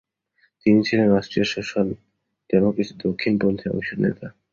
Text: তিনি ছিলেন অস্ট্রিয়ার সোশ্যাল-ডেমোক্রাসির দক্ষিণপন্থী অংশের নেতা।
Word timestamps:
তিনি 0.61 0.79
ছিলেন 0.83 1.09
অস্ট্রিয়ার 1.11 1.51
সোশ্যাল-ডেমোক্রাসির 1.53 2.97
দক্ষিণপন্থী 3.03 3.65
অংশের 3.69 3.99
নেতা। 4.01 4.27